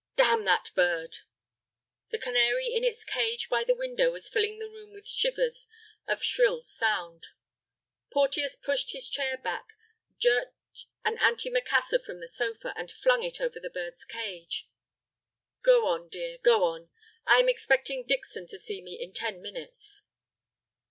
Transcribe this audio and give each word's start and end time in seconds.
"Damn 0.15 0.45
that 0.45 0.71
bird!" 0.73 1.17
The 2.09 2.17
canary 2.17 2.73
in 2.73 2.83
its 2.83 3.03
cage 3.03 3.47
by 3.49 3.63
the 3.63 3.75
window 3.75 4.11
was 4.11 4.27
filling 4.29 4.57
the 4.57 4.67
room 4.67 4.93
with 4.93 5.07
shivers 5.07 5.67
of 6.07 6.23
shrill 6.23 6.63
sound. 6.63 7.27
Porteus 8.11 8.55
pushed 8.55 8.93
his 8.93 9.07
chair 9.07 9.37
back, 9.37 9.65
jerked 10.17 10.85
an 11.05 11.19
antimacassar 11.19 11.99
from 12.03 12.19
the 12.19 12.27
sofa, 12.27 12.73
and 12.75 12.91
flung 12.91 13.21
it 13.21 13.39
over 13.39 13.59
the 13.59 13.69
bird's 13.69 14.03
cage. 14.03 14.67
"Go 15.61 15.85
on, 15.85 16.09
dear, 16.09 16.39
go 16.41 16.63
on. 16.63 16.89
I 17.27 17.37
am 17.37 17.47
expecting 17.47 18.03
Dixon 18.03 18.47
to 18.47 18.57
see 18.57 18.81
me 18.81 18.99
in 18.99 19.13
ten 19.13 19.39
minutes." 19.39 20.01